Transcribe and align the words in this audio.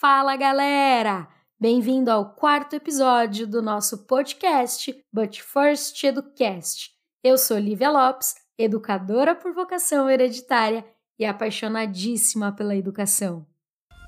Fala 0.00 0.36
galera! 0.36 1.26
Bem-vindo 1.58 2.08
ao 2.08 2.26
quarto 2.26 2.76
episódio 2.76 3.48
do 3.48 3.60
nosso 3.60 4.06
podcast 4.06 4.96
But 5.12 5.40
First 5.40 6.04
Educast. 6.04 6.92
Eu 7.20 7.36
sou 7.36 7.58
Lívia 7.58 7.90
Lopes, 7.90 8.36
educadora 8.56 9.34
por 9.34 9.52
vocação 9.52 10.08
hereditária 10.08 10.84
e 11.18 11.26
apaixonadíssima 11.26 12.52
pela 12.52 12.76
educação. 12.76 13.44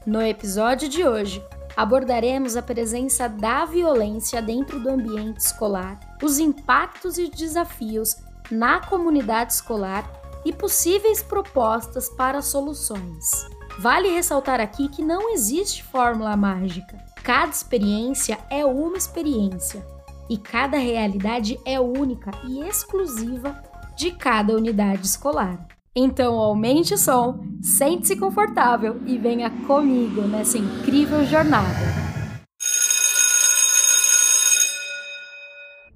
No 0.07 0.23
episódio 0.23 0.89
de 0.89 1.05
hoje, 1.05 1.45
abordaremos 1.77 2.57
a 2.57 2.63
presença 2.63 3.29
da 3.29 3.65
violência 3.65 4.41
dentro 4.41 4.79
do 4.79 4.91
ambiente 4.91 5.41
escolar, 5.41 5.99
os 6.23 6.39
impactos 6.39 7.19
e 7.19 7.29
desafios 7.29 8.15
na 8.49 8.79
comunidade 8.79 9.55
escolar 9.55 10.09
e 10.45 10.53
possíveis 10.53 11.21
propostas 11.21 12.09
para 12.11 12.41
soluções. 12.41 13.59
Vale 13.81 14.11
ressaltar 14.11 14.61
aqui 14.61 14.91
que 14.91 15.03
não 15.03 15.33
existe 15.33 15.83
fórmula 15.83 16.37
mágica. 16.37 16.99
Cada 17.25 17.51
experiência 17.51 18.39
é 18.51 18.63
uma 18.63 18.99
experiência 18.99 19.83
e 20.29 20.37
cada 20.37 20.77
realidade 20.77 21.59
é 21.65 21.81
única 21.81 22.31
e 22.47 22.61
exclusiva 22.61 23.57
de 23.97 24.11
cada 24.11 24.55
unidade 24.55 25.07
escolar. 25.07 25.67
Então 25.97 26.35
aumente 26.35 26.93
o 26.93 26.99
som, 26.99 27.43
sente-se 27.63 28.17
confortável 28.17 29.01
e 29.07 29.17
venha 29.17 29.49
comigo 29.67 30.21
nessa 30.29 30.59
incrível 30.59 31.25
jornada. 31.25 31.87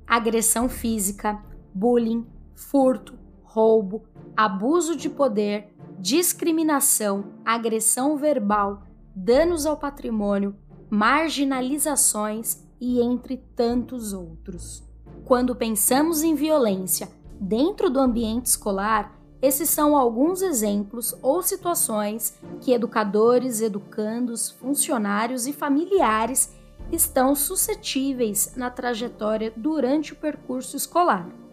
Agressão 0.06 0.70
física, 0.70 1.38
bullying, 1.74 2.26
furto, 2.54 3.12
roubo, 3.42 4.06
abuso 4.34 4.96
de 4.96 5.10
poder, 5.10 5.68
discriminação, 6.04 7.32
agressão 7.46 8.18
verbal, 8.18 8.82
danos 9.16 9.64
ao 9.64 9.74
patrimônio, 9.74 10.54
marginalizações 10.90 12.62
e 12.78 13.00
entre 13.00 13.38
tantos 13.56 14.12
outros. 14.12 14.84
Quando 15.24 15.56
pensamos 15.56 16.22
em 16.22 16.34
violência 16.34 17.08
dentro 17.40 17.88
do 17.88 17.98
ambiente 17.98 18.44
escolar, 18.44 19.18
esses 19.40 19.70
são 19.70 19.96
alguns 19.96 20.42
exemplos 20.42 21.16
ou 21.22 21.42
situações 21.42 22.38
que 22.60 22.74
educadores, 22.74 23.62
educandos, 23.62 24.50
funcionários 24.50 25.46
e 25.46 25.54
familiares 25.54 26.54
estão 26.92 27.34
suscetíveis 27.34 28.52
na 28.56 28.68
trajetória 28.68 29.50
durante 29.56 30.12
o 30.12 30.16
percurso 30.16 30.76
escolar. 30.76 31.43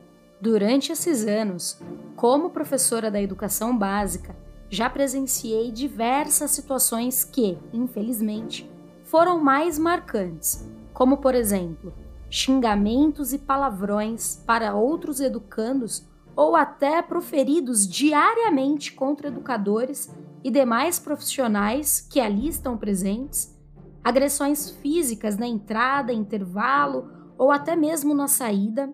Durante 0.41 0.91
esses 0.91 1.27
anos, 1.27 1.79
como 2.15 2.49
professora 2.49 3.11
da 3.11 3.21
educação 3.21 3.77
básica, 3.77 4.35
já 4.71 4.89
presenciei 4.89 5.71
diversas 5.71 6.49
situações 6.49 7.23
que, 7.23 7.59
infelizmente, 7.71 8.67
foram 9.03 9.39
mais 9.39 9.77
marcantes, 9.77 10.67
como 10.95 11.17
por 11.17 11.35
exemplo, 11.35 11.93
xingamentos 12.27 13.33
e 13.33 13.37
palavrões 13.37 14.41
para 14.43 14.73
outros 14.73 15.19
educandos 15.19 16.07
ou 16.35 16.55
até 16.55 17.03
proferidos 17.03 17.87
diariamente 17.87 18.93
contra 18.93 19.27
educadores 19.27 20.09
e 20.43 20.49
demais 20.49 20.97
profissionais 20.97 22.01
que 22.09 22.19
ali 22.19 22.47
estão 22.47 22.75
presentes, 22.75 23.55
agressões 24.03 24.71
físicas 24.71 25.37
na 25.37 25.45
entrada, 25.45 26.11
intervalo 26.11 27.11
ou 27.37 27.51
até 27.51 27.75
mesmo 27.75 28.15
na 28.15 28.27
saída, 28.27 28.91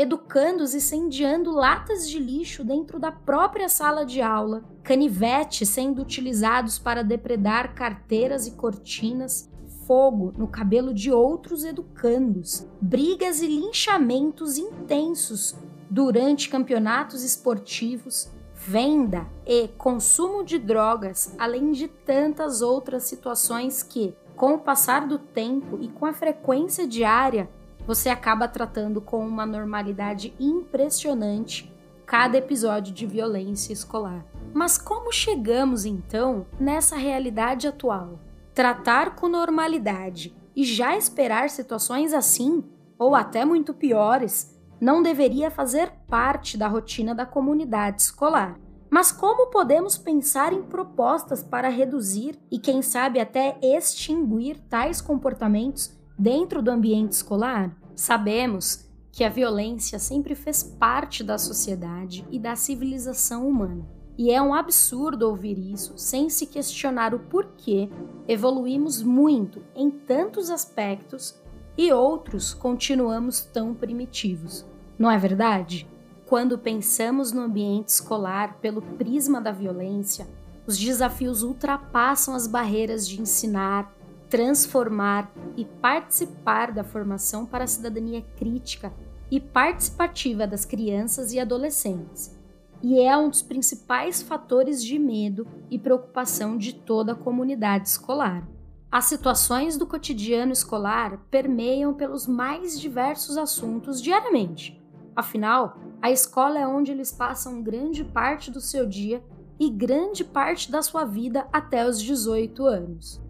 educandos 0.00 0.74
incendiando 0.74 1.50
latas 1.50 2.08
de 2.08 2.18
lixo 2.18 2.64
dentro 2.64 2.98
da 2.98 3.12
própria 3.12 3.68
sala 3.68 4.06
de 4.06 4.22
aula, 4.22 4.64
canivetes 4.82 5.68
sendo 5.68 6.00
utilizados 6.00 6.78
para 6.78 7.04
depredar 7.04 7.74
carteiras 7.74 8.46
e 8.46 8.52
cortinas, 8.52 9.50
fogo 9.86 10.32
no 10.38 10.48
cabelo 10.48 10.94
de 10.94 11.12
outros 11.12 11.64
educandos, 11.64 12.66
brigas 12.80 13.42
e 13.42 13.46
linchamentos 13.46 14.56
intensos 14.56 15.54
durante 15.90 16.48
campeonatos 16.48 17.22
esportivos, 17.22 18.30
venda 18.54 19.26
e 19.44 19.68
consumo 19.68 20.42
de 20.42 20.58
drogas, 20.58 21.34
além 21.38 21.72
de 21.72 21.88
tantas 21.88 22.62
outras 22.62 23.02
situações 23.02 23.82
que, 23.82 24.14
com 24.34 24.54
o 24.54 24.58
passar 24.60 25.06
do 25.06 25.18
tempo 25.18 25.76
e 25.78 25.88
com 25.88 26.06
a 26.06 26.14
frequência 26.14 26.86
diária, 26.88 27.50
você 27.90 28.08
acaba 28.08 28.46
tratando 28.46 29.00
com 29.00 29.26
uma 29.26 29.44
normalidade 29.44 30.32
impressionante 30.38 31.74
cada 32.06 32.38
episódio 32.38 32.94
de 32.94 33.04
violência 33.04 33.72
escolar. 33.72 34.24
Mas 34.54 34.78
como 34.78 35.10
chegamos 35.10 35.84
então 35.84 36.46
nessa 36.60 36.94
realidade 36.94 37.66
atual? 37.66 38.20
Tratar 38.54 39.16
com 39.16 39.26
normalidade 39.26 40.32
e 40.54 40.62
já 40.62 40.96
esperar 40.96 41.50
situações 41.50 42.14
assim, 42.14 42.62
ou 42.96 43.16
até 43.16 43.44
muito 43.44 43.74
piores, 43.74 44.56
não 44.80 45.02
deveria 45.02 45.50
fazer 45.50 45.90
parte 46.06 46.56
da 46.56 46.68
rotina 46.68 47.12
da 47.12 47.26
comunidade 47.26 48.02
escolar. 48.02 48.56
Mas 48.88 49.10
como 49.10 49.50
podemos 49.50 49.98
pensar 49.98 50.52
em 50.52 50.62
propostas 50.62 51.42
para 51.42 51.68
reduzir 51.68 52.38
e, 52.52 52.56
quem 52.56 52.82
sabe, 52.82 53.18
até 53.18 53.58
extinguir 53.60 54.60
tais 54.68 55.00
comportamentos 55.00 55.98
dentro 56.16 56.62
do 56.62 56.70
ambiente 56.70 57.12
escolar? 57.12 57.79
Sabemos 57.94 58.88
que 59.12 59.24
a 59.24 59.28
violência 59.28 59.98
sempre 59.98 60.34
fez 60.34 60.62
parte 60.62 61.24
da 61.24 61.36
sociedade 61.36 62.26
e 62.30 62.38
da 62.38 62.54
civilização 62.56 63.48
humana. 63.48 63.86
E 64.16 64.30
é 64.30 64.40
um 64.40 64.52
absurdo 64.52 65.28
ouvir 65.28 65.58
isso 65.58 65.94
sem 65.96 66.28
se 66.28 66.46
questionar 66.46 67.14
o 67.14 67.18
porquê 67.18 67.88
evoluímos 68.28 69.02
muito 69.02 69.62
em 69.74 69.90
tantos 69.90 70.50
aspectos 70.50 71.40
e 71.76 71.92
outros 71.92 72.52
continuamos 72.52 73.40
tão 73.40 73.74
primitivos. 73.74 74.66
Não 74.98 75.10
é 75.10 75.16
verdade? 75.16 75.88
Quando 76.26 76.58
pensamos 76.58 77.32
no 77.32 77.40
ambiente 77.40 77.88
escolar 77.88 78.58
pelo 78.60 78.82
prisma 78.82 79.40
da 79.40 79.50
violência, 79.50 80.28
os 80.66 80.78
desafios 80.78 81.42
ultrapassam 81.42 82.34
as 82.34 82.46
barreiras 82.46 83.08
de 83.08 83.20
ensinar, 83.20 83.92
transformar 84.30 85.30
e 85.56 85.64
participar 85.64 86.72
da 86.72 86.84
formação 86.84 87.44
para 87.44 87.64
a 87.64 87.66
cidadania 87.66 88.22
crítica 88.36 88.92
e 89.30 89.38
participativa 89.38 90.46
das 90.46 90.64
crianças 90.64 91.32
e 91.32 91.40
adolescentes, 91.40 92.34
e 92.82 93.00
é 93.00 93.16
um 93.16 93.28
dos 93.28 93.42
principais 93.42 94.22
fatores 94.22 94.82
de 94.82 94.98
medo 94.98 95.46
e 95.70 95.78
preocupação 95.78 96.56
de 96.56 96.72
toda 96.72 97.12
a 97.12 97.16
comunidade 97.16 97.88
escolar. 97.88 98.48
As 98.90 99.04
situações 99.04 99.76
do 99.76 99.86
cotidiano 99.86 100.52
escolar 100.52 101.18
permeiam 101.30 101.92
pelos 101.92 102.26
mais 102.26 102.80
diversos 102.80 103.36
assuntos 103.36 104.00
diariamente 104.00 104.80
Afinal, 105.14 105.76
a 106.00 106.10
escola 106.10 106.58
é 106.58 106.66
onde 106.66 106.92
eles 106.92 107.12
passam 107.12 107.62
grande 107.62 108.04
parte 108.04 108.50
do 108.50 108.60
seu 108.60 108.86
dia 108.86 109.22
e 109.58 109.68
grande 109.68 110.24
parte 110.24 110.70
da 110.70 110.80
sua 110.80 111.04
vida 111.04 111.46
até 111.52 111.86
os 111.86 112.00
18 112.00 112.64
anos. 112.64 113.20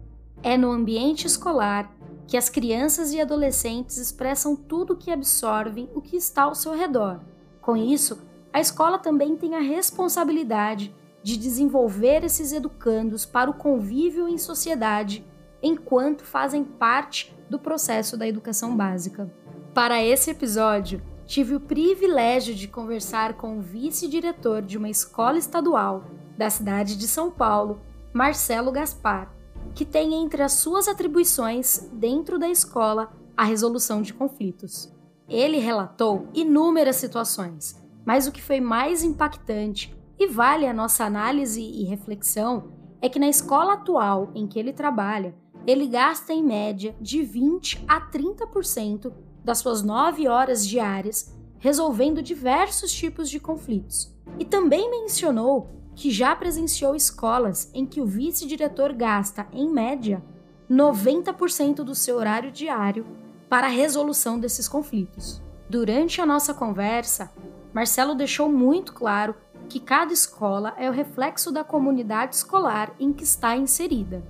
É 0.43 0.57
no 0.57 0.71
ambiente 0.71 1.27
escolar 1.27 1.95
que 2.27 2.37
as 2.37 2.49
crianças 2.49 3.13
e 3.13 3.19
adolescentes 3.19 3.97
expressam 3.97 4.55
tudo 4.55 4.95
que 4.95 5.11
absorvem 5.11 5.89
o 5.93 6.01
que 6.01 6.15
está 6.15 6.43
ao 6.43 6.55
seu 6.55 6.73
redor. 6.73 7.19
Com 7.61 7.75
isso, 7.75 8.21
a 8.53 8.59
escola 8.59 8.97
também 8.97 9.35
tem 9.35 9.55
a 9.55 9.59
responsabilidade 9.59 10.95
de 11.21 11.37
desenvolver 11.37 12.23
esses 12.23 12.51
educandos 12.51 13.25
para 13.25 13.49
o 13.49 13.53
convívio 13.53 14.27
em 14.27 14.37
sociedade 14.37 15.23
enquanto 15.61 16.23
fazem 16.23 16.63
parte 16.63 17.35
do 17.49 17.59
processo 17.59 18.17
da 18.17 18.27
educação 18.27 18.75
básica. 18.75 19.31
Para 19.73 20.03
esse 20.03 20.31
episódio, 20.31 21.01
tive 21.25 21.55
o 21.55 21.59
privilégio 21.59 22.55
de 22.55 22.67
conversar 22.67 23.33
com 23.33 23.57
o 23.57 23.61
vice-diretor 23.61 24.61
de 24.61 24.77
uma 24.77 24.89
escola 24.89 25.37
estadual 25.37 26.05
da 26.37 26.49
cidade 26.49 26.97
de 26.97 27.07
São 27.07 27.29
Paulo, 27.29 27.79
Marcelo 28.11 28.71
Gaspar, 28.71 29.31
que 29.73 29.85
tem 29.85 30.13
entre 30.15 30.41
as 30.41 30.53
suas 30.53 30.87
atribuições 30.87 31.89
dentro 31.93 32.37
da 32.37 32.49
escola 32.49 33.11
a 33.35 33.43
resolução 33.43 34.01
de 34.01 34.13
conflitos. 34.13 34.93
Ele 35.27 35.57
relatou 35.57 36.27
inúmeras 36.33 36.97
situações, 36.97 37.81
mas 38.05 38.27
o 38.27 38.31
que 38.31 38.41
foi 38.41 38.59
mais 38.59 39.03
impactante 39.03 39.95
e 40.19 40.27
vale 40.27 40.67
a 40.67 40.73
nossa 40.73 41.05
análise 41.05 41.61
e 41.61 41.83
reflexão 41.83 42.71
é 43.01 43.09
que 43.09 43.17
na 43.17 43.27
escola 43.27 43.73
atual 43.73 44.29
em 44.35 44.45
que 44.45 44.59
ele 44.59 44.73
trabalha, 44.73 45.33
ele 45.65 45.87
gasta 45.87 46.33
em 46.33 46.43
média 46.43 46.95
de 46.99 47.23
20 47.23 47.83
a 47.87 48.01
30% 48.01 49.11
das 49.43 49.59
suas 49.59 49.81
nove 49.81 50.27
horas 50.27 50.67
diárias 50.67 51.35
resolvendo 51.57 52.21
diversos 52.23 52.91
tipos 52.91 53.29
de 53.29 53.39
conflitos. 53.39 54.13
E 54.39 54.45
também 54.45 54.89
mencionou 54.89 55.69
que 55.95 56.11
já 56.11 56.35
presenciou 56.35 56.95
escolas 56.95 57.69
em 57.73 57.85
que 57.85 58.01
o 58.01 58.05
vice-diretor 58.05 58.93
gasta, 58.93 59.47
em 59.51 59.69
média, 59.69 60.23
90% 60.69 61.83
do 61.83 61.93
seu 61.93 62.17
horário 62.17 62.51
diário 62.51 63.05
para 63.49 63.67
a 63.67 63.69
resolução 63.69 64.39
desses 64.39 64.67
conflitos. 64.67 65.41
Durante 65.69 66.21
a 66.21 66.25
nossa 66.25 66.53
conversa, 66.53 67.31
Marcelo 67.73 68.15
deixou 68.15 68.49
muito 68.49 68.93
claro 68.93 69.35
que 69.67 69.79
cada 69.79 70.11
escola 70.11 70.73
é 70.77 70.89
o 70.89 70.93
reflexo 70.93 71.51
da 71.51 71.63
comunidade 71.63 72.35
escolar 72.35 72.93
em 72.99 73.13
que 73.13 73.23
está 73.23 73.55
inserida. 73.55 74.23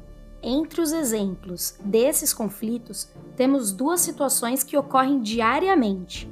Entre 0.44 0.82
os 0.82 0.92
exemplos 0.92 1.78
desses 1.84 2.34
conflitos, 2.34 3.10
temos 3.36 3.72
duas 3.72 4.02
situações 4.02 4.64
que 4.64 4.78
ocorrem 4.78 5.20
diariamente: 5.20 6.32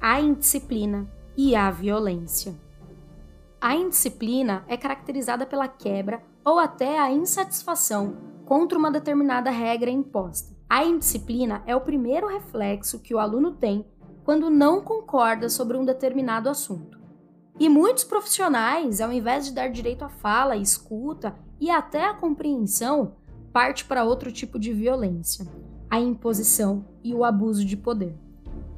a 0.00 0.20
indisciplina 0.20 1.06
e 1.36 1.54
a 1.54 1.70
violência. 1.70 2.54
A 3.62 3.76
indisciplina 3.76 4.64
é 4.66 4.76
caracterizada 4.76 5.46
pela 5.46 5.68
quebra 5.68 6.20
ou 6.44 6.58
até 6.58 6.98
a 6.98 7.12
insatisfação 7.12 8.16
contra 8.44 8.76
uma 8.76 8.90
determinada 8.90 9.52
regra 9.52 9.88
imposta. 9.88 10.52
A 10.68 10.84
indisciplina 10.84 11.62
é 11.64 11.76
o 11.76 11.80
primeiro 11.80 12.26
reflexo 12.26 12.98
que 12.98 13.14
o 13.14 13.20
aluno 13.20 13.52
tem 13.52 13.86
quando 14.24 14.50
não 14.50 14.80
concorda 14.80 15.48
sobre 15.48 15.76
um 15.76 15.84
determinado 15.84 16.48
assunto. 16.48 16.98
E 17.60 17.68
muitos 17.68 18.02
profissionais, 18.02 19.00
ao 19.00 19.12
invés 19.12 19.44
de 19.44 19.52
dar 19.52 19.68
direito 19.68 20.04
à 20.04 20.08
fala, 20.08 20.56
escuta 20.56 21.32
e 21.60 21.70
até 21.70 22.04
à 22.04 22.14
compreensão, 22.14 23.14
parte 23.52 23.84
para 23.84 24.02
outro 24.02 24.32
tipo 24.32 24.58
de 24.58 24.72
violência, 24.72 25.46
a 25.88 26.00
imposição 26.00 26.84
e 27.04 27.14
o 27.14 27.24
abuso 27.24 27.64
de 27.64 27.76
poder. 27.76 28.18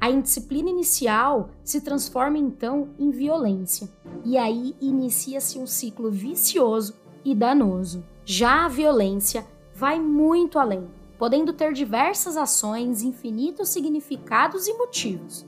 A 0.05 0.09
indisciplina 0.11 0.69
inicial 0.69 1.49
se 1.63 1.81
transforma 1.81 2.37
então 2.37 2.89
em 2.99 3.09
violência, 3.09 3.89
e 4.23 4.37
aí 4.37 4.75
inicia-se 4.79 5.57
um 5.57 5.65
ciclo 5.65 6.11
vicioso 6.11 6.93
e 7.23 7.33
danoso. 7.33 8.05
Já 8.23 8.65
a 8.65 8.67
violência 8.67 9.43
vai 9.73 9.99
muito 9.99 10.59
além, 10.59 10.87
podendo 11.17 11.53
ter 11.53 11.73
diversas 11.73 12.37
ações, 12.37 13.01
infinitos 13.01 13.69
significados 13.69 14.67
e 14.67 14.77
motivos. 14.77 15.43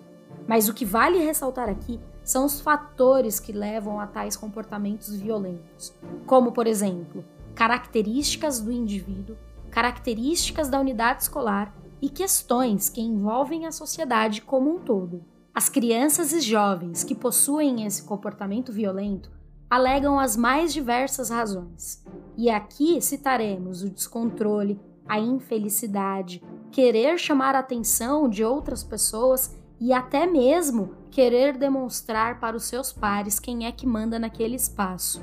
Mas 0.47 0.67
o 0.67 0.73
que 0.73 0.85
vale 0.85 1.19
ressaltar 1.19 1.69
aqui 1.69 1.99
são 2.23 2.43
os 2.43 2.59
fatores 2.59 3.39
que 3.39 3.51
levam 3.51 3.99
a 3.99 4.07
tais 4.07 4.35
comportamentos 4.35 5.15
violentos, 5.15 5.93
como, 6.25 6.51
por 6.51 6.65
exemplo, 6.65 7.23
características 7.53 8.59
do 8.59 8.71
indivíduo, 8.71 9.37
características 9.69 10.67
da 10.67 10.79
unidade 10.79 11.21
escolar 11.21 11.71
e 12.01 12.09
questões 12.09 12.89
que 12.89 13.01
envolvem 13.01 13.65
a 13.65 13.71
sociedade 13.71 14.41
como 14.41 14.75
um 14.75 14.79
todo. 14.79 15.23
As 15.53 15.69
crianças 15.69 16.31
e 16.33 16.39
jovens 16.39 17.03
que 17.03 17.15
possuem 17.15 17.85
esse 17.85 18.03
comportamento 18.03 18.71
violento 18.71 19.31
alegam 19.69 20.19
as 20.19 20.37
mais 20.37 20.71
diversas 20.71 21.29
razões. 21.29 22.03
E 22.37 22.49
aqui 22.49 23.01
citaremos 23.01 23.81
o 23.81 23.89
descontrole, 23.89 24.79
a 25.07 25.19
infelicidade, 25.19 26.43
querer 26.71 27.17
chamar 27.17 27.55
a 27.55 27.59
atenção 27.59 28.29
de 28.29 28.43
outras 28.43 28.83
pessoas 28.83 29.55
e 29.79 29.91
até 29.91 30.25
mesmo 30.25 30.91
querer 31.09 31.57
demonstrar 31.57 32.39
para 32.39 32.55
os 32.55 32.65
seus 32.65 32.93
pares 32.93 33.39
quem 33.39 33.65
é 33.65 33.71
que 33.71 33.87
manda 33.87 34.19
naquele 34.19 34.55
espaço. 34.55 35.21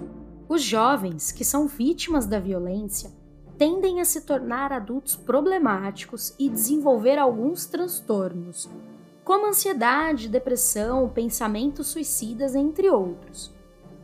Os 0.49 0.63
jovens 0.63 1.33
que 1.33 1.45
são 1.45 1.67
vítimas 1.67 2.27
da 2.27 2.39
violência 2.39 3.11
tendem 3.59 4.01
a 4.01 4.05
se 4.05 4.23
tornar 4.23 4.73
adultos 4.73 5.17
problemáticos 5.17 6.35
e 6.39 6.49
desenvolver 6.49 7.19
alguns 7.19 7.67
transtornos, 7.67 8.69
como 9.25 9.47
ansiedade, 9.47 10.29
depressão, 10.29 11.09
pensamentos 11.09 11.87
suicidas, 11.87 12.55
entre 12.55 12.91
outros. 12.91 13.53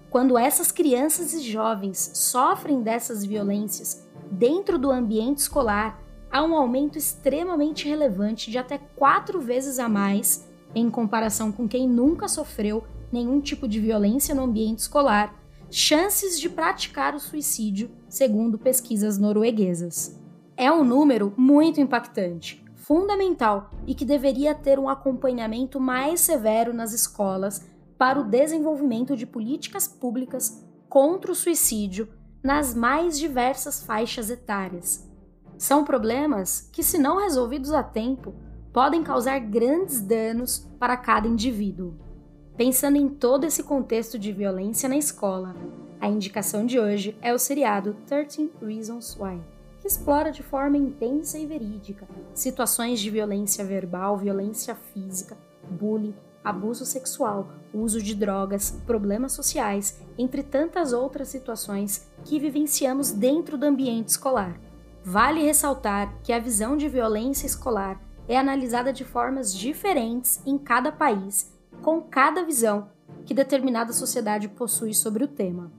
Quando 0.09 0.39
essas 0.39 0.73
crianças 0.73 1.35
e 1.35 1.41
jovens 1.41 2.13
sofrem 2.15 2.83
dessas 2.83 3.25
violências 3.25 4.07
dentro 4.31 4.79
do 4.79 4.91
ambiente 4.91 5.39
escolar, 5.39 6.01
há 6.31 6.43
um 6.43 6.55
aumento 6.55 6.97
extremamente 6.97 7.89
relevante 7.89 8.51
de 8.51 8.59
até 8.59 8.79
quatro 8.79 9.41
vezes 9.41 9.79
a 9.79 9.89
mais 9.89 10.49
em 10.75 10.89
comparação 10.89 11.51
com 11.51 11.69
quem 11.69 11.89
nunca 11.89 12.29
sofreu 12.29 12.85
nenhum 13.13 13.41
tipo 13.41 13.67
de 13.69 13.81
violência 13.81 14.35
no 14.35 14.45
ambiente 14.45 14.79
escolar 14.79 15.41
chances 15.71 16.39
de 16.39 16.49
praticar 16.49 17.15
o 17.15 17.21
suicídio, 17.21 17.91
segundo 18.11 18.59
pesquisas 18.59 19.17
norueguesas. 19.17 20.21
É 20.57 20.71
um 20.71 20.85
número 20.85 21.33
muito 21.37 21.81
impactante, 21.81 22.63
fundamental 22.75 23.71
e 23.87 23.95
que 23.95 24.05
deveria 24.05 24.55
ter 24.55 24.79
um 24.79 24.89
acompanhamento 24.89 25.81
mais 25.81 26.21
severo 26.21 26.75
nas 26.75 26.93
escolas 26.93 27.65
para 27.97 28.21
o 28.21 28.25
desenvolvimento 28.25 29.17
de 29.17 29.25
políticas 29.25 29.87
públicas 29.87 30.63
contra 30.89 31.31
o 31.31 31.35
suicídio 31.35 32.09
nas 32.43 32.75
mais 32.75 33.19
diversas 33.19 33.83
faixas 33.83 34.29
etárias. 34.29 35.09
São 35.57 35.85
problemas 35.85 36.69
que, 36.73 36.83
se 36.83 36.99
não 36.99 37.19
resolvidos 37.19 37.73
a 37.73 37.83
tempo, 37.83 38.35
podem 38.73 39.03
causar 39.03 39.39
grandes 39.39 40.01
danos 40.01 40.67
para 40.79 40.97
cada 40.97 41.29
indivíduo. 41.29 42.10
Pensando 42.61 42.97
em 42.97 43.09
todo 43.09 43.45
esse 43.45 43.63
contexto 43.63 44.19
de 44.19 44.33
violência 44.33 44.87
na 44.87 44.99
escola, 44.99 45.57
a 45.99 46.07
indicação 46.07 46.67
de 46.67 46.79
hoje 46.79 47.17
é 47.23 47.33
o 47.33 47.39
seriado 47.39 47.97
13 48.07 48.53
Reasons 48.61 49.17
Why, 49.19 49.41
que 49.81 49.89
explora 49.89 50.31
de 50.31 50.43
forma 50.43 50.77
intensa 50.77 51.39
e 51.39 51.47
verídica 51.47 52.07
situações 52.35 53.01
de 53.01 53.09
violência 53.09 53.65
verbal, 53.65 54.19
violência 54.19 54.75
física, 54.75 55.39
bullying, 55.71 56.15
abuso 56.45 56.85
sexual, 56.85 57.49
uso 57.73 58.03
de 58.03 58.15
drogas, 58.15 58.79
problemas 58.85 59.33
sociais, 59.33 59.99
entre 60.19 60.43
tantas 60.43 60.93
outras 60.93 61.29
situações 61.29 62.07
que 62.27 62.39
vivenciamos 62.39 63.11
dentro 63.11 63.57
do 63.57 63.65
ambiente 63.65 64.09
escolar. 64.09 64.61
Vale 65.03 65.43
ressaltar 65.43 66.15
que 66.23 66.31
a 66.31 66.39
visão 66.39 66.77
de 66.77 66.91
violência 66.91 67.47
escolar 67.47 67.99
é 68.29 68.37
analisada 68.37 68.93
de 68.93 69.03
formas 69.03 69.55
diferentes 69.55 70.43
em 70.45 70.59
cada 70.59 70.93
país 70.93 71.59
com 71.81 72.01
cada 72.01 72.45
visão 72.45 72.89
que 73.25 73.35
determinada 73.35 73.93
sociedade 73.93 74.49
possui 74.49 74.95
sobre 74.95 75.25
o 75.25 75.29
tema. 75.29 75.73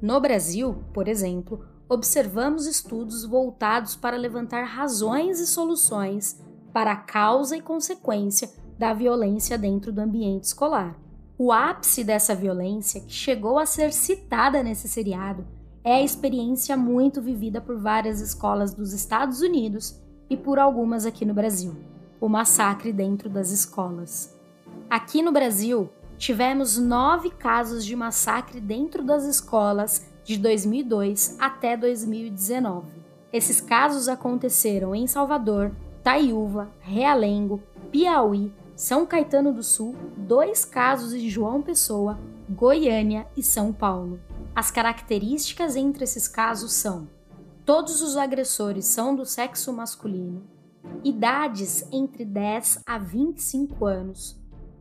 No 0.00 0.20
Brasil, 0.20 0.84
por 0.92 1.08
exemplo, 1.08 1.64
observamos 1.88 2.66
estudos 2.66 3.24
voltados 3.24 3.96
para 3.96 4.16
levantar 4.16 4.64
razões 4.64 5.40
e 5.40 5.46
soluções 5.46 6.40
para 6.72 6.92
a 6.92 6.96
causa 6.96 7.56
e 7.56 7.62
consequência 7.62 8.50
da 8.78 8.92
violência 8.92 9.58
dentro 9.58 9.90
do 9.90 10.00
ambiente 10.00 10.44
escolar. 10.44 10.96
O 11.36 11.52
ápice 11.52 12.04
dessa 12.04 12.34
violência, 12.34 13.00
que 13.00 13.12
chegou 13.12 13.58
a 13.58 13.66
ser 13.66 13.92
citada 13.92 14.62
nesse 14.62 14.88
seriado, 14.88 15.46
é 15.82 15.94
a 15.94 16.02
experiência 16.02 16.76
muito 16.76 17.22
vivida 17.22 17.60
por 17.60 17.78
várias 17.78 18.20
escolas 18.20 18.74
dos 18.74 18.92
Estados 18.92 19.40
Unidos 19.40 19.98
e 20.28 20.36
por 20.36 20.58
algumas 20.58 21.06
aqui 21.06 21.24
no 21.24 21.34
Brasil: 21.34 21.74
o 22.20 22.28
massacre 22.28 22.92
dentro 22.92 23.30
das 23.30 23.50
escolas. 23.50 24.37
Aqui 24.90 25.20
no 25.20 25.30
Brasil, 25.30 25.90
tivemos 26.16 26.78
nove 26.78 27.28
casos 27.28 27.84
de 27.84 27.94
massacre 27.94 28.58
dentro 28.58 29.04
das 29.04 29.24
escolas 29.24 30.06
de 30.24 30.38
2002 30.38 31.36
até 31.38 31.76
2019. 31.76 32.86
Esses 33.30 33.60
casos 33.60 34.08
aconteceram 34.08 34.94
em 34.94 35.06
Salvador, 35.06 35.72
Taiúva, 36.02 36.70
Realengo, 36.80 37.62
Piauí, 37.92 38.50
São 38.74 39.04
Caetano 39.04 39.52
do 39.52 39.62
Sul, 39.62 39.94
dois 40.16 40.64
casos 40.64 41.12
em 41.12 41.28
João 41.28 41.60
Pessoa, 41.60 42.18
Goiânia 42.48 43.26
e 43.36 43.42
São 43.42 43.74
Paulo. 43.74 44.18
As 44.56 44.70
características 44.70 45.76
entre 45.76 46.04
esses 46.04 46.26
casos 46.26 46.72
são: 46.72 47.06
todos 47.66 48.00
os 48.00 48.16
agressores 48.16 48.86
são 48.86 49.14
do 49.14 49.26
sexo 49.26 49.70
masculino, 49.70 50.44
idades 51.04 51.86
entre 51.92 52.24
10 52.24 52.84
a 52.86 52.96
25 52.96 53.84
anos, 53.84 54.37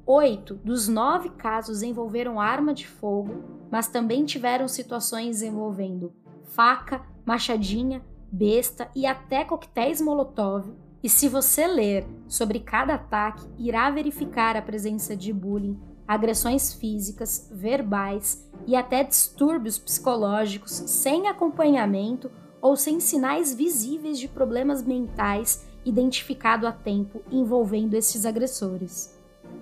Oito 0.10 0.56
dos 0.64 0.88
nove 0.88 1.28
casos 1.32 1.84
envolveram 1.84 2.40
arma 2.40 2.74
de 2.74 2.88
fogo, 2.88 3.44
mas 3.70 3.90
também 3.90 4.24
tiveram 4.24 4.66
situações 4.66 5.42
envolvendo 5.42 6.14
faca, 6.46 7.02
machadinha, 7.26 8.02
besta 8.32 8.90
e 8.96 9.06
até 9.06 9.44
coquetéis 9.44 10.00
Molotov. 10.00 10.74
E 11.04 11.10
se 11.10 11.28
você 11.28 11.68
ler 11.68 12.08
sobre 12.26 12.62
cada 12.62 12.94
ataque, 12.94 13.46
irá 13.58 13.92
verificar 13.92 14.56
a 14.56 14.62
presença 14.62 15.14
de 15.14 15.34
bullying, 15.34 15.78
agressões 16.08 16.72
físicas, 16.72 17.52
verbais 17.52 18.50
e 18.66 18.78
até 18.78 19.04
distúrbios 19.04 19.78
psicológicos 19.78 20.72
sem 20.72 21.28
acompanhamento 21.28 22.32
ou 22.62 22.78
sem 22.78 23.02
sinais 23.02 23.54
visíveis 23.54 24.18
de 24.18 24.30
problemas 24.30 24.82
mentais 24.82 25.68
identificado 25.84 26.66
a 26.66 26.72
tempo 26.72 27.22
envolvendo 27.30 27.94
esses 27.94 28.26
agressores. 28.26 29.17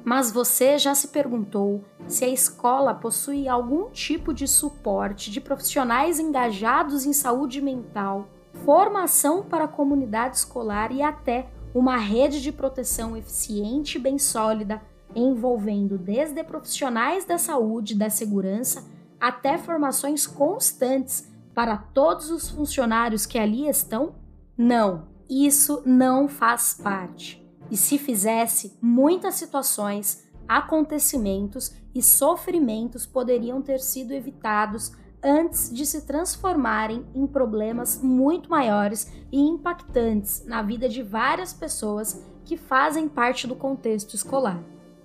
Mas 0.05 0.31
você 0.31 0.77
já 0.77 0.93
se 0.93 1.07
perguntou 1.07 1.83
se 2.07 2.23
a 2.23 2.29
escola 2.29 2.93
possui 2.93 3.47
algum 3.47 3.89
tipo 3.89 4.35
de 4.35 4.47
suporte 4.47 5.31
de 5.31 5.41
profissionais 5.41 6.19
engajados 6.19 7.07
em 7.07 7.11
saúde 7.11 7.59
mental, 7.59 8.29
formação 8.63 9.43
para 9.43 9.63
a 9.63 9.67
comunidade 9.67 10.37
escolar 10.37 10.91
e 10.91 11.01
até 11.01 11.47
uma 11.73 11.97
rede 11.97 12.39
de 12.39 12.51
proteção 12.51 13.17
eficiente 13.17 13.97
e 13.97 14.01
bem 14.01 14.19
sólida, 14.19 14.79
envolvendo 15.15 15.97
desde 15.97 16.43
profissionais 16.43 17.25
da 17.25 17.39
saúde 17.39 17.93
e 17.93 17.97
da 17.97 18.09
segurança 18.09 18.85
até 19.19 19.57
formações 19.57 20.27
constantes 20.27 21.27
para 21.53 21.77
todos 21.77 22.29
os 22.29 22.49
funcionários 22.49 23.25
que 23.25 23.39
ali 23.39 23.67
estão? 23.67 24.13
Não, 24.55 25.07
isso 25.27 25.81
não 25.83 26.27
faz 26.27 26.79
parte. 26.81 27.44
E 27.69 27.77
se 27.77 27.97
fizesse, 27.97 28.77
muitas 28.81 29.35
situações, 29.35 30.25
acontecimentos 30.47 31.73
e 31.93 32.01
sofrimentos 32.01 33.05
poderiam 33.05 33.61
ter 33.61 33.79
sido 33.79 34.11
evitados 34.13 34.91
antes 35.23 35.73
de 35.73 35.85
se 35.85 36.05
transformarem 36.05 37.03
em 37.15 37.25
problemas 37.25 37.99
muito 38.01 38.49
maiores 38.49 39.11
e 39.31 39.39
impactantes 39.39 40.45
na 40.45 40.61
vida 40.61 40.87
de 40.87 41.01
várias 41.01 41.51
pessoas 41.51 42.23
que 42.43 42.55
fazem 42.55 43.09
parte 43.09 43.47
do 43.47 43.55
contexto 43.55 44.13
escolar. 44.13 44.61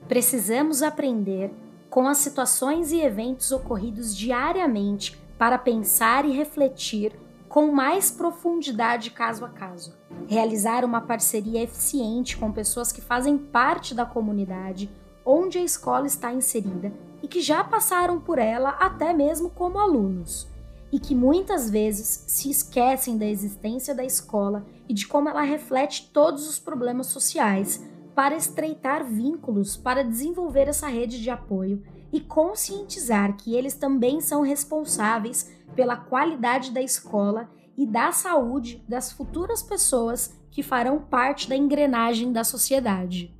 Precisamos 0.06 0.82
aprender 0.82 1.50
com 1.88 2.06
as 2.06 2.18
situações 2.18 2.92
e 2.92 3.00
eventos 3.00 3.50
ocorridos 3.50 4.14
diariamente 4.14 5.18
para 5.38 5.56
pensar 5.56 6.26
e 6.26 6.32
refletir 6.32 7.18
com 7.50 7.72
mais 7.72 8.12
profundidade 8.12 9.10
caso 9.10 9.44
a 9.44 9.48
caso. 9.48 9.92
Realizar 10.28 10.84
uma 10.84 11.00
parceria 11.00 11.64
eficiente 11.64 12.36
com 12.36 12.52
pessoas 12.52 12.92
que 12.92 13.00
fazem 13.00 13.36
parte 13.36 13.92
da 13.92 14.06
comunidade 14.06 14.88
onde 15.26 15.58
a 15.58 15.62
escola 15.62 16.06
está 16.06 16.32
inserida 16.32 16.92
e 17.20 17.26
que 17.26 17.40
já 17.40 17.64
passaram 17.64 18.20
por 18.20 18.38
ela 18.38 18.70
até 18.70 19.12
mesmo 19.12 19.50
como 19.50 19.80
alunos, 19.80 20.48
e 20.92 21.00
que 21.00 21.12
muitas 21.12 21.68
vezes 21.68 22.24
se 22.28 22.48
esquecem 22.48 23.18
da 23.18 23.26
existência 23.26 23.94
da 23.96 24.04
escola 24.04 24.64
e 24.88 24.94
de 24.94 25.08
como 25.08 25.28
ela 25.28 25.42
reflete 25.42 26.08
todos 26.12 26.48
os 26.48 26.58
problemas 26.60 27.08
sociais 27.08 27.84
para 28.14 28.36
estreitar 28.36 29.04
vínculos, 29.04 29.76
para 29.76 30.04
desenvolver 30.04 30.68
essa 30.68 30.86
rede 30.86 31.20
de 31.20 31.30
apoio 31.30 31.82
e 32.12 32.20
conscientizar 32.20 33.36
que 33.36 33.54
eles 33.54 33.74
também 33.74 34.20
são 34.20 34.42
responsáveis 34.42 35.50
pela 35.74 35.96
qualidade 35.96 36.70
da 36.72 36.82
escola 36.82 37.48
e 37.76 37.86
da 37.86 38.12
saúde 38.12 38.84
das 38.88 39.12
futuras 39.12 39.62
pessoas 39.62 40.38
que 40.50 40.62
farão 40.62 40.98
parte 40.98 41.48
da 41.48 41.56
engrenagem 41.56 42.32
da 42.32 42.44
sociedade. 42.44 43.34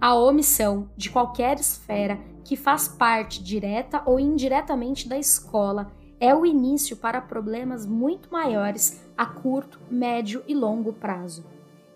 A 0.00 0.14
omissão 0.14 0.90
de 0.96 1.10
qualquer 1.10 1.58
esfera 1.58 2.18
que 2.44 2.56
faz 2.56 2.88
parte 2.88 3.42
direta 3.42 4.02
ou 4.06 4.18
indiretamente 4.18 5.08
da 5.08 5.18
escola 5.18 5.92
é 6.18 6.34
o 6.34 6.46
início 6.46 6.96
para 6.96 7.20
problemas 7.20 7.84
muito 7.84 8.32
maiores 8.32 9.02
a 9.16 9.26
curto, 9.26 9.80
médio 9.90 10.42
e 10.46 10.54
longo 10.54 10.92
prazo. 10.92 11.44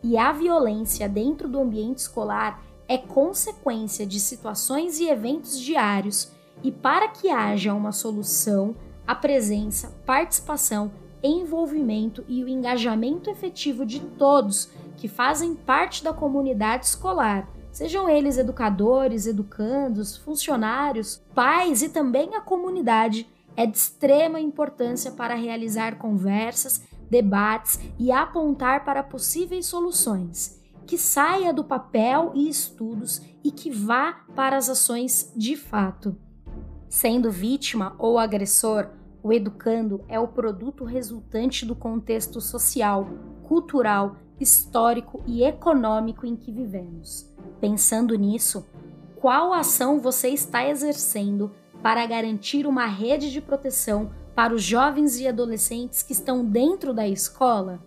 E 0.02 0.18
a 0.18 0.32
violência 0.32 1.08
dentro 1.08 1.48
do 1.48 1.60
ambiente 1.60 1.98
escolar 1.98 2.62
é 2.88 2.96
consequência 2.98 4.06
de 4.06 4.20
situações 4.20 4.98
e 5.00 5.08
eventos 5.08 5.58
diários, 5.60 6.32
e 6.62 6.70
para 6.70 7.08
que 7.08 7.30
haja 7.30 7.74
uma 7.74 7.92
solução, 7.92 8.74
a 9.06 9.14
presença, 9.14 9.94
participação, 10.04 10.90
envolvimento 11.22 12.24
e 12.28 12.42
o 12.44 12.48
engajamento 12.48 13.30
efetivo 13.30 13.84
de 13.84 14.00
todos 14.00 14.70
que 14.96 15.08
fazem 15.08 15.54
parte 15.54 16.02
da 16.02 16.12
comunidade 16.12 16.86
escolar, 16.86 17.48
sejam 17.70 18.08
eles 18.08 18.38
educadores, 18.38 19.26
educandos, 19.26 20.16
funcionários, 20.16 21.20
pais 21.34 21.82
e 21.82 21.88
também 21.88 22.34
a 22.34 22.40
comunidade, 22.40 23.28
é 23.56 23.66
de 23.66 23.76
extrema 23.76 24.40
importância 24.40 25.10
para 25.10 25.34
realizar 25.34 25.96
conversas, 25.96 26.82
debates 27.10 27.78
e 27.98 28.10
apontar 28.10 28.84
para 28.84 29.02
possíveis 29.02 29.66
soluções, 29.66 30.55
que 30.86 30.96
saia 30.96 31.52
do 31.52 31.64
papel 31.64 32.32
e 32.34 32.48
estudos 32.48 33.20
e 33.42 33.50
que 33.50 33.70
vá 33.70 34.24
para 34.34 34.56
as 34.56 34.68
ações 34.68 35.32
de 35.36 35.56
fato. 35.56 36.16
Sendo 36.88 37.30
vítima 37.30 37.94
ou 37.98 38.18
agressor, 38.18 38.88
o 39.22 39.32
educando 39.32 40.04
é 40.08 40.20
o 40.20 40.28
produto 40.28 40.84
resultante 40.84 41.66
do 41.66 41.74
contexto 41.74 42.40
social, 42.40 43.08
cultural, 43.42 44.16
histórico 44.38 45.22
e 45.26 45.42
econômico 45.42 46.24
em 46.24 46.36
que 46.36 46.52
vivemos. 46.52 47.28
Pensando 47.60 48.14
nisso, 48.14 48.64
qual 49.16 49.52
ação 49.52 50.00
você 50.00 50.28
está 50.28 50.68
exercendo 50.68 51.50
para 51.82 52.06
garantir 52.06 52.66
uma 52.66 52.86
rede 52.86 53.32
de 53.32 53.40
proteção 53.40 54.10
para 54.34 54.54
os 54.54 54.62
jovens 54.62 55.18
e 55.18 55.26
adolescentes 55.26 56.02
que 56.02 56.12
estão 56.12 56.44
dentro 56.44 56.94
da 56.94 57.08
escola? 57.08 57.80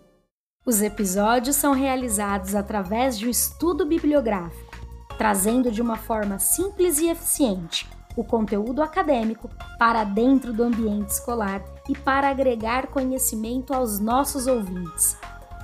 Os 0.70 0.80
episódios 0.82 1.56
são 1.56 1.72
realizados 1.72 2.54
através 2.54 3.18
de 3.18 3.26
um 3.26 3.30
estudo 3.30 3.84
bibliográfico, 3.84 4.70
trazendo 5.18 5.68
de 5.68 5.82
uma 5.82 5.96
forma 5.96 6.38
simples 6.38 7.00
e 7.00 7.08
eficiente 7.08 7.88
o 8.16 8.22
conteúdo 8.22 8.80
acadêmico 8.80 9.50
para 9.80 10.04
dentro 10.04 10.52
do 10.52 10.62
ambiente 10.62 11.08
escolar 11.08 11.60
e 11.88 11.98
para 11.98 12.28
agregar 12.28 12.86
conhecimento 12.86 13.74
aos 13.74 13.98
nossos 13.98 14.46
ouvintes. 14.46 15.16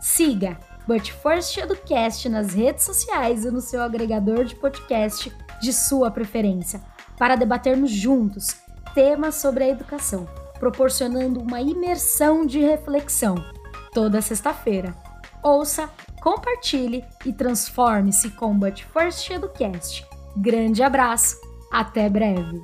Siga 0.00 0.56
But 0.86 1.10
First 1.10 1.58
Educast 1.58 2.28
nas 2.28 2.54
redes 2.54 2.84
sociais 2.84 3.44
e 3.44 3.50
no 3.50 3.60
seu 3.60 3.82
agregador 3.82 4.44
de 4.44 4.54
podcast 4.54 5.28
de 5.62 5.72
sua 5.72 6.10
preferência, 6.10 6.82
para 7.16 7.36
debatermos 7.36 7.90
juntos 7.90 8.56
temas 8.94 9.36
sobre 9.36 9.64
a 9.64 9.68
educação 9.68 10.28
proporcionando 10.62 11.40
uma 11.40 11.60
imersão 11.60 12.46
de 12.46 12.60
reflexão 12.60 13.34
toda 13.92 14.22
sexta-feira. 14.22 14.94
Ouça, 15.42 15.90
compartilhe 16.20 17.04
e 17.26 17.32
transforme-se 17.32 18.30
com 18.30 18.56
But 18.56 18.84
First 18.92 19.28
Educast. 19.28 20.06
Grande 20.36 20.80
abraço, 20.80 21.36
até 21.72 22.08
breve! 22.08 22.62